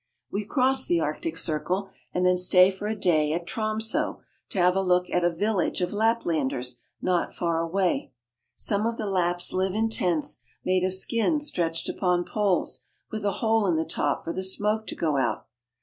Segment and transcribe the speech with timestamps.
[0.31, 4.75] We cross the Arctic Circle, and then stay for a day at Tromso to have
[4.75, 8.11] a look at a village of Laplanders not far away.
[8.55, 13.31] Some of the Lapps live in tents made of skins stretched upon poles, with a
[13.45, 15.45] hole in the top for the smoke to go out.